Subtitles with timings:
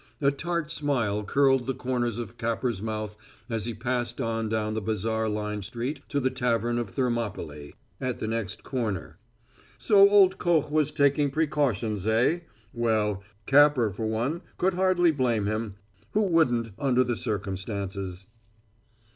[0.19, 3.15] A tart smile curled the corners of Capper's mouth
[3.51, 8.17] as he passed on down the bazaar lined street to the Tavern of Thermopylæ, at
[8.17, 9.19] the next corner.
[9.77, 12.39] So old Koch was taking precautions, eh?
[12.73, 15.75] Well, Capper, for one, could hardly blame him;
[16.13, 18.25] who wouldn't, under the circumstances?